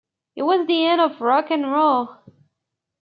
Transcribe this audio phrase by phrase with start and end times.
[0.35, 2.15] It was the end of rock 'n' roll.